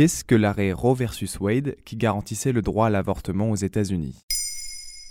Qu'est-ce 0.00 0.24
que 0.24 0.34
l'arrêt 0.34 0.72
Roe 0.72 0.94
versus 0.94 1.38
Wade 1.40 1.76
qui 1.84 1.94
garantissait 1.94 2.52
le 2.52 2.62
droit 2.62 2.86
à 2.86 2.88
l'avortement 2.88 3.50
aux 3.50 3.56
États-Unis? 3.56 4.14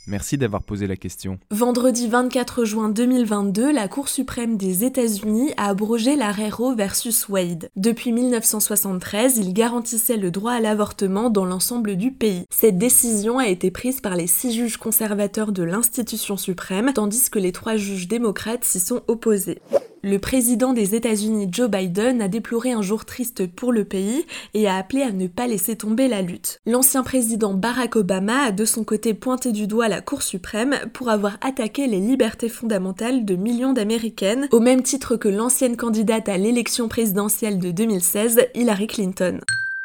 Merci 0.07 0.39
d'avoir 0.39 0.63
posé 0.63 0.87
la 0.87 0.95
question. 0.95 1.37
Vendredi 1.51 2.07
24 2.07 2.65
juin 2.65 2.89
2022, 2.89 3.71
la 3.71 3.87
Cour 3.87 4.09
suprême 4.09 4.57
des 4.57 4.83
États-Unis 4.85 5.51
a 5.57 5.67
abrogé 5.67 6.15
l'arrêt 6.15 6.49
Roe 6.49 6.73
versus 6.73 7.29
Wade. 7.29 7.69
Depuis 7.75 8.11
1973, 8.11 9.37
il 9.37 9.53
garantissait 9.53 10.17
le 10.17 10.31
droit 10.31 10.53
à 10.53 10.59
l'avortement 10.59 11.29
dans 11.29 11.45
l'ensemble 11.45 11.95
du 11.95 12.11
pays. 12.11 12.45
Cette 12.49 12.79
décision 12.79 13.37
a 13.37 13.47
été 13.47 13.69
prise 13.69 14.01
par 14.01 14.15
les 14.15 14.25
six 14.25 14.53
juges 14.53 14.77
conservateurs 14.77 15.51
de 15.51 15.61
l'institution 15.61 16.35
suprême, 16.35 16.93
tandis 16.95 17.29
que 17.29 17.37
les 17.37 17.51
trois 17.51 17.75
juges 17.75 18.07
démocrates 18.07 18.63
s'y 18.63 18.79
sont 18.79 19.03
opposés. 19.07 19.59
Le 20.01 20.17
président 20.17 20.71
des 20.71 20.95
États-Unis 20.95 21.49
Joe 21.51 21.69
Biden 21.69 22.21
a 22.21 22.29
déploré 22.29 22.71
un 22.71 22.81
jour 22.81 23.03
triste 23.03 23.47
pour 23.47 23.73
le 23.73 23.83
pays 23.83 24.25
et 24.53 24.65
a 24.65 24.77
appelé 24.77 25.01
à 25.01 25.11
ne 25.11 25.27
pas 25.27 25.45
laisser 25.45 25.75
tomber 25.75 26.07
la 26.07 26.21
lutte. 26.21 26.61
L'ancien 26.65 27.03
président 27.03 27.53
Barack 27.53 27.97
Obama 27.97 28.43
a 28.43 28.51
de 28.51 28.63
son 28.63 28.85
côté 28.85 29.13
pointé 29.13 29.51
du 29.51 29.67
doigt 29.67 29.89
la 29.89 29.99
Cour 29.99 30.21
suprême 30.21 30.75
pour 30.93 31.09
avoir 31.09 31.37
attaqué 31.41 31.85
les 31.87 31.99
libertés 31.99 32.47
fondamentales 32.47 33.25
de 33.25 33.35
millions 33.35 33.73
d'Américaines, 33.73 34.47
au 34.51 34.61
même 34.61 34.83
titre 34.83 35.17
que 35.17 35.27
l'ancienne 35.27 35.75
candidate 35.75 36.29
à 36.29 36.37
l'élection 36.37 36.87
présidentielle 36.87 37.59
de 37.59 37.71
2016, 37.71 38.39
Hillary 38.55 38.87
Clinton. 38.87 39.41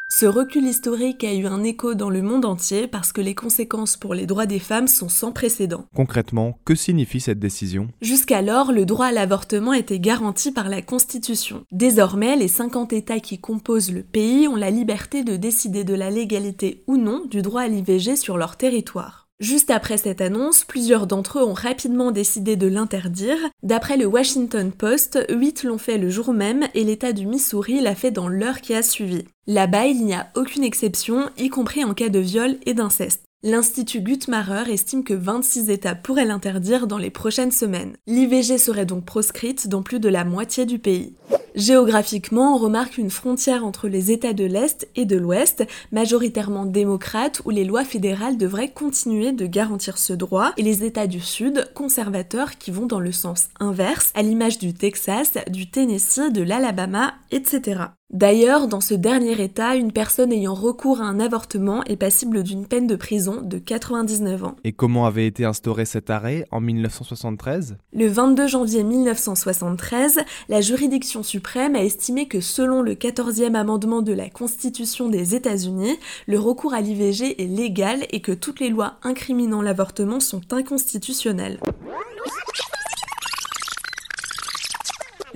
Ce 0.07 0.27
recul 0.27 0.65
historique 0.65 1.23
a 1.23 1.33
eu 1.33 1.47
un 1.47 1.63
écho 1.63 1.95
dans 1.95 2.11
le 2.11 2.21
monde 2.21 2.45
entier 2.45 2.87
parce 2.87 3.11
que 3.11 3.21
les 3.21 3.33
conséquences 3.33 3.97
pour 3.97 4.13
les 4.13 4.27
droits 4.27 4.45
des 4.45 4.59
femmes 4.59 4.87
sont 4.87 5.09
sans 5.09 5.31
précédent. 5.31 5.87
Concrètement, 5.95 6.59
que 6.63 6.75
signifie 6.75 7.19
cette 7.19 7.39
décision? 7.39 7.87
Jusqu'alors, 8.01 8.71
le 8.71 8.85
droit 8.85 9.07
à 9.07 9.11
l'avortement 9.11 9.73
était 9.73 9.99
garanti 9.99 10.51
par 10.51 10.69
la 10.69 10.83
Constitution. 10.83 11.65
Désormais, 11.71 12.35
les 12.35 12.47
50 12.47 12.93
États 12.93 13.19
qui 13.19 13.39
composent 13.39 13.91
le 13.91 14.03
pays 14.03 14.47
ont 14.47 14.55
la 14.55 14.69
liberté 14.69 15.23
de 15.23 15.37
décider 15.37 15.83
de 15.83 15.95
la 15.95 16.11
légalité 16.11 16.83
ou 16.87 16.97
non 16.97 17.25
du 17.25 17.41
droit 17.41 17.63
à 17.63 17.67
l'IVG 17.67 18.15
sur 18.15 18.37
leur 18.37 18.57
territoire. 18.57 19.24
Juste 19.41 19.69
après 19.69 19.97
cette 19.97 20.21
annonce, 20.21 20.63
plusieurs 20.63 21.07
d'entre 21.07 21.39
eux 21.39 21.43
ont 21.43 21.53
rapidement 21.53 22.11
décidé 22.11 22.55
de 22.55 22.67
l'interdire. 22.67 23.37
D'après 23.63 23.97
le 23.97 24.05
Washington 24.05 24.71
Post, 24.71 25.25
8 25.29 25.63
l'ont 25.63 25.77
fait 25.77 25.97
le 25.97 26.09
jour 26.09 26.33
même 26.33 26.67
et 26.73 26.85
l'État 26.85 27.11
du 27.11 27.25
Missouri 27.25 27.81
l'a 27.81 27.95
fait 27.95 28.11
dans 28.11 28.29
l'heure 28.29 28.61
qui 28.61 28.73
a 28.73 28.81
suivi. 28.81 29.25
Là-bas, 29.45 29.87
il 29.87 30.05
n'y 30.05 30.13
a 30.13 30.29
aucune 30.35 30.63
exception, 30.63 31.29
y 31.37 31.49
compris 31.49 31.83
en 31.83 31.93
cas 31.93 32.07
de 32.07 32.19
viol 32.19 32.55
et 32.65 32.73
d'inceste. 32.73 33.23
L'Institut 33.43 33.99
Guttmacher 33.99 34.71
estime 34.71 35.03
que 35.03 35.13
26 35.13 35.69
États 35.69 35.95
pourraient 35.95 36.25
l'interdire 36.25 36.87
dans 36.87 36.97
les 36.97 37.11
prochaines 37.11 37.51
semaines. 37.51 37.97
L'IVG 38.07 38.57
serait 38.57 38.85
donc 38.85 39.03
proscrite 39.03 39.67
dans 39.67 39.83
plus 39.83 39.99
de 39.99 40.09
la 40.09 40.23
moitié 40.23 40.65
du 40.65 40.79
pays. 40.79 41.13
Géographiquement, 41.55 42.55
on 42.55 42.57
remarque 42.57 42.97
une 42.97 43.09
frontière 43.09 43.65
entre 43.65 43.87
les 43.87 44.11
États 44.11 44.33
de 44.33 44.43
l'Est 44.43 44.89
et 44.97 45.05
de 45.05 45.15
l'Ouest, 45.15 45.65
majoritairement 45.93 46.65
démocrates, 46.65 47.41
où 47.45 47.49
les 47.49 47.63
lois 47.63 47.85
fédérales 47.85 48.35
devraient 48.35 48.71
continuer 48.71 49.31
de 49.31 49.45
garantir 49.45 49.97
ce 49.97 50.11
droit, 50.11 50.51
et 50.57 50.63
les 50.63 50.83
États 50.83 51.07
du 51.07 51.21
Sud, 51.21 51.71
conservateurs, 51.73 52.57
qui 52.57 52.71
vont 52.71 52.87
dans 52.87 52.99
le 52.99 53.13
sens 53.13 53.47
inverse, 53.61 54.11
à 54.15 54.21
l'image 54.21 54.59
du 54.59 54.73
Texas, 54.73 55.31
du 55.49 55.69
Tennessee, 55.69 56.29
de 56.29 56.41
l'Alabama, 56.41 57.13
etc. 57.31 57.83
D'ailleurs, 58.13 58.67
dans 58.67 58.81
ce 58.81 58.93
dernier 58.93 59.41
état, 59.41 59.75
une 59.75 59.91
personne 59.91 60.31
ayant 60.31 60.53
recours 60.53 61.01
à 61.01 61.05
un 61.05 61.19
avortement 61.19 61.83
est 61.85 61.95
passible 61.95 62.43
d'une 62.43 62.67
peine 62.67 62.85
de 62.85 62.95
prison 62.95 63.41
de 63.41 63.57
99 63.57 64.43
ans. 64.43 64.55
Et 64.63 64.73
comment 64.73 65.07
avait 65.07 65.25
été 65.25 65.43
instauré 65.43 65.85
cet 65.85 66.11
arrêt 66.11 66.45
en 66.51 66.61
1973 66.61 67.77
Le 67.93 68.07
22 68.07 68.47
janvier 68.47 68.83
1973, 68.83 70.19
la 70.49 70.61
juridiction 70.61 71.23
suprême 71.23 71.75
a 71.75 71.83
estimé 71.83 72.27
que 72.27 72.41
selon 72.41 72.83
le 72.83 72.93
14e 72.93 73.55
amendement 73.55 74.03
de 74.03 74.13
la 74.13 74.29
Constitution 74.29 75.09
des 75.09 75.33
États-Unis, 75.33 75.97
le 76.27 76.39
recours 76.39 76.75
à 76.75 76.81
l'IVG 76.81 77.41
est 77.41 77.47
légal 77.47 78.05
et 78.11 78.21
que 78.21 78.33
toutes 78.33 78.59
les 78.59 78.69
lois 78.69 78.93
incriminant 79.01 79.63
l'avortement 79.63 80.19
sont 80.19 80.53
inconstitutionnelles. 80.53 81.59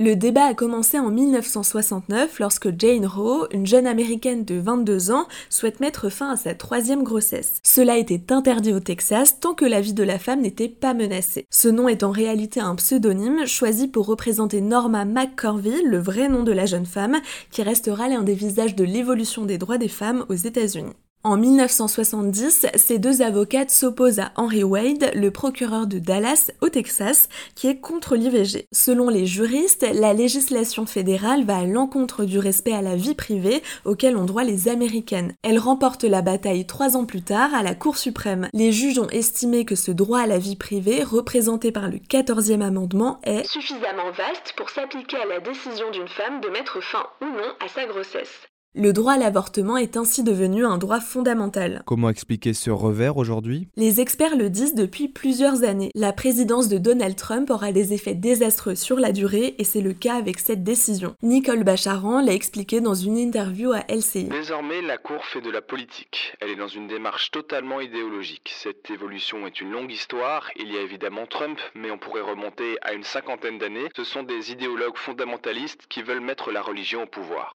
Le 0.01 0.15
débat 0.15 0.45
a 0.45 0.53
commencé 0.53 0.97
en 0.97 1.11
1969 1.11 2.39
lorsque 2.39 2.69
Jane 2.79 3.05
Roe, 3.05 3.49
une 3.51 3.67
jeune 3.67 3.85
américaine 3.85 4.45
de 4.45 4.55
22 4.55 5.11
ans, 5.11 5.27
souhaite 5.49 5.81
mettre 5.81 6.07
fin 6.07 6.31
à 6.31 6.37
sa 6.37 6.55
troisième 6.55 7.03
grossesse. 7.03 7.59
Cela 7.63 7.97
était 7.97 8.31
interdit 8.31 8.71
au 8.71 8.79
Texas 8.79 9.41
tant 9.41 9.53
que 9.53 9.65
la 9.65 9.81
vie 9.81 9.93
de 9.93 10.03
la 10.03 10.17
femme 10.17 10.39
n'était 10.39 10.69
pas 10.69 10.93
menacée. 10.93 11.47
Ce 11.49 11.67
nom 11.67 11.89
est 11.89 12.03
en 12.03 12.11
réalité 12.11 12.61
un 12.61 12.75
pseudonyme 12.75 13.45
choisi 13.45 13.89
pour 13.89 14.05
représenter 14.05 14.61
Norma 14.61 15.03
McCorvey, 15.03 15.81
le 15.83 15.99
vrai 15.99 16.29
nom 16.29 16.43
de 16.43 16.53
la 16.53 16.65
jeune 16.65 16.85
femme, 16.85 17.17
qui 17.51 17.61
restera 17.61 18.07
l'un 18.07 18.23
des 18.23 18.35
visages 18.35 18.77
de 18.77 18.85
l'évolution 18.85 19.43
des 19.43 19.57
droits 19.57 19.77
des 19.77 19.89
femmes 19.89 20.23
aux 20.29 20.33
États-Unis. 20.33 20.95
En 21.25 21.35
1970, 21.35 22.67
ces 22.75 22.97
deux 22.97 23.21
avocates 23.21 23.71
s'opposent 23.71 24.19
à 24.19 24.31
Henry 24.37 24.63
Wade, 24.63 25.11
le 25.13 25.31
procureur 25.31 25.85
de 25.85 25.99
Dallas 25.99 26.49
au 26.61 26.69
Texas, 26.69 27.27
qui 27.55 27.67
est 27.67 27.81
contre 27.81 28.15
l'IVG. 28.15 28.67
Selon 28.71 29.09
les 29.09 29.25
juristes, 29.25 29.85
la 29.93 30.13
législation 30.13 30.85
fédérale 30.85 31.43
va 31.43 31.57
à 31.57 31.65
l'encontre 31.65 32.23
du 32.23 32.39
respect 32.39 32.71
à 32.71 32.81
la 32.81 32.95
vie 32.95 33.15
privée 33.15 33.61
auquel 33.83 34.15
ont 34.15 34.23
droit 34.23 34.45
les 34.45 34.69
Américaines. 34.69 35.35
Elle 35.43 35.59
remporte 35.59 36.05
la 36.05 36.21
bataille 36.21 36.65
trois 36.65 36.95
ans 36.95 37.05
plus 37.05 37.21
tard 37.21 37.53
à 37.53 37.63
la 37.63 37.75
Cour 37.75 37.97
suprême. 37.97 38.47
Les 38.53 38.71
juges 38.71 38.99
ont 38.99 39.09
estimé 39.09 39.65
que 39.65 39.75
ce 39.75 39.91
droit 39.91 40.21
à 40.21 40.27
la 40.27 40.37
vie 40.37 40.55
privée, 40.55 41.03
représenté 41.03 41.73
par 41.73 41.89
le 41.89 41.97
14e 41.97 42.61
amendement, 42.61 43.19
est 43.23 43.45
suffisamment 43.45 44.11
vaste 44.11 44.53
pour 44.55 44.69
s'appliquer 44.69 45.17
à 45.17 45.25
la 45.25 45.41
décision 45.41 45.91
d'une 45.91 46.07
femme 46.07 46.39
de 46.39 46.47
mettre 46.47 46.81
fin 46.81 47.05
ou 47.21 47.25
non 47.25 47.53
à 47.59 47.67
sa 47.67 47.85
grossesse. 47.87 48.48
Le 48.75 48.93
droit 48.93 49.13
à 49.13 49.17
l'avortement 49.17 49.77
est 49.77 49.97
ainsi 49.97 50.23
devenu 50.23 50.63
un 50.63 50.77
droit 50.77 50.99
fondamental. 50.99 51.81
Comment 51.87 52.07
expliquer 52.07 52.53
ce 52.53 52.69
revers 52.69 53.17
aujourd'hui? 53.17 53.67
Les 53.77 53.99
experts 53.99 54.37
le 54.37 54.51
disent 54.51 54.75
depuis 54.75 55.07
plusieurs 55.07 55.63
années. 55.63 55.89
La 55.95 56.13
présidence 56.13 56.69
de 56.69 56.77
Donald 56.77 57.15
Trump 57.15 57.49
aura 57.49 57.71
des 57.71 57.93
effets 57.93 58.13
désastreux 58.13 58.75
sur 58.75 58.97
la 58.97 59.11
durée 59.11 59.55
et 59.57 59.63
c'est 59.63 59.81
le 59.81 59.93
cas 59.93 60.13
avec 60.13 60.37
cette 60.37 60.63
décision. 60.63 61.15
Nicole 61.23 61.63
Bacharan 61.63 62.21
l'a 62.21 62.33
expliqué 62.33 62.79
dans 62.79 62.93
une 62.93 63.17
interview 63.17 63.71
à 63.71 63.85
LCI. 63.89 64.25
Désormais, 64.25 64.83
la 64.83 64.99
Cour 64.99 65.25
fait 65.25 65.41
de 65.41 65.49
la 65.49 65.63
politique. 65.63 66.35
Elle 66.39 66.51
est 66.51 66.55
dans 66.55 66.67
une 66.67 66.87
démarche 66.87 67.31
totalement 67.31 67.81
idéologique. 67.81 68.53
Cette 68.55 68.91
évolution 68.91 69.47
est 69.47 69.61
une 69.61 69.71
longue 69.71 69.91
histoire. 69.91 70.47
Il 70.59 70.71
y 70.71 70.77
a 70.77 70.81
évidemment 70.81 71.25
Trump, 71.25 71.59
mais 71.73 71.89
on 71.89 71.97
pourrait 71.97 72.21
remonter 72.21 72.77
à 72.83 72.93
une 72.93 73.03
cinquantaine 73.03 73.57
d'années. 73.57 73.89
Ce 73.95 74.03
sont 74.03 74.21
des 74.21 74.51
idéologues 74.51 74.95
fondamentalistes 74.95 75.87
qui 75.89 76.03
veulent 76.03 76.21
mettre 76.21 76.51
la 76.51 76.61
religion 76.61 77.01
au 77.01 77.07
pouvoir. 77.07 77.55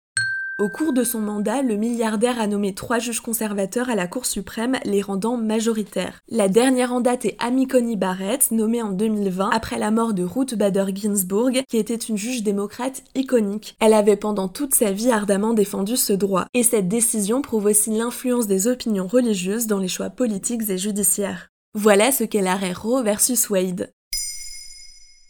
Au 0.60 0.68
cours 0.68 0.92
de 0.92 1.04
son 1.04 1.20
mandat, 1.20 1.62
le 1.62 1.76
milliardaire 1.76 2.38
a 2.38 2.46
nommé 2.46 2.74
trois 2.74 2.98
juges 2.98 3.20
conservateurs 3.20 3.88
à 3.88 3.94
la 3.94 4.06
Cour 4.06 4.26
suprême, 4.26 4.76
les 4.84 5.00
rendant 5.00 5.38
majoritaires. 5.38 6.20
La 6.28 6.50
dernière 6.50 6.92
en 6.92 7.00
date 7.00 7.24
est 7.24 7.36
Amy 7.38 7.66
Coney 7.66 7.96
Barrett, 7.96 8.50
nommée 8.50 8.82
en 8.82 8.90
2020 8.90 9.48
après 9.54 9.78
la 9.78 9.90
mort 9.90 10.12
de 10.12 10.22
Ruth 10.22 10.54
Bader 10.54 10.84
Ginsburg, 10.94 11.62
qui 11.66 11.78
était 11.78 11.94
une 11.94 12.18
juge 12.18 12.42
démocrate 12.42 13.02
iconique. 13.14 13.74
Elle 13.80 13.94
avait 13.94 14.16
pendant 14.16 14.48
toute 14.48 14.74
sa 14.74 14.92
vie 14.92 15.10
ardemment 15.10 15.54
défendu 15.54 15.96
ce 15.96 16.12
droit. 16.12 16.44
Et 16.52 16.62
cette 16.62 16.88
décision 16.88 17.40
prouve 17.40 17.64
aussi 17.64 17.88
l'influence 17.88 18.46
des 18.46 18.66
opinions 18.66 19.06
religieuses 19.06 19.66
dans 19.66 19.78
les 19.78 19.88
choix 19.88 20.10
politiques 20.10 20.68
et 20.68 20.76
judiciaires. 20.76 21.48
Voilà 21.74 22.12
ce 22.12 22.24
qu'est 22.24 22.42
l'arrêt 22.42 22.74
Roe 22.74 23.02
versus 23.02 23.48
Wade. 23.48 23.94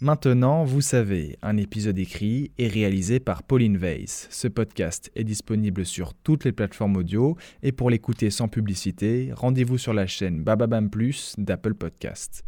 Maintenant, 0.02 0.64
vous 0.64 0.80
savez, 0.80 1.36
un 1.42 1.58
épisode 1.58 1.98
écrit 1.98 2.52
et 2.56 2.68
réalisé 2.68 3.20
par 3.20 3.42
Pauline 3.42 3.76
Weiss. 3.76 4.28
Ce 4.30 4.48
podcast 4.48 5.12
est 5.14 5.24
disponible 5.24 5.84
sur 5.84 6.14
toutes 6.14 6.44
les 6.44 6.52
plateformes 6.52 6.96
audio 6.96 7.36
et 7.62 7.70
pour 7.70 7.90
l'écouter 7.90 8.30
sans 8.30 8.48
publicité, 8.48 9.30
rendez-vous 9.34 9.76
sur 9.76 9.92
la 9.92 10.06
chaîne 10.06 10.42
Bababam 10.42 10.88
Plus 10.88 11.34
d'Apple 11.36 11.74
Podcast. 11.74 12.44